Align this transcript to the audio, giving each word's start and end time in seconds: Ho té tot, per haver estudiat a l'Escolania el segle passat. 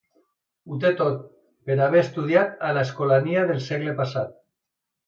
Ho 0.71 0.77
té 0.85 0.91
tot, 1.01 1.19
per 1.69 1.77
haver 1.89 2.03
estudiat 2.07 2.67
a 2.71 2.75
l'Escolania 2.79 3.47
el 3.59 3.65
segle 3.71 3.97
passat. 4.03 4.35